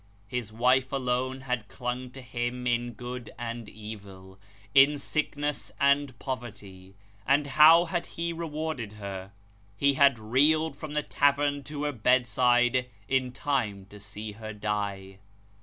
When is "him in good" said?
2.23-3.29